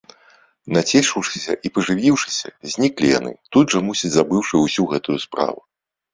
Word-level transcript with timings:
Нацешыўшыся 0.77 1.55
і 1.69 1.71
пажывіўшыся, 1.75 2.47
зніклі 2.73 3.07
яны, 3.19 3.31
тут 3.57 3.65
жа, 3.75 3.79
мусіць, 3.91 4.13
забыўшы 4.19 4.53
ўсю 4.65 4.83
гэтую 4.97 5.17
справу. 5.29 5.59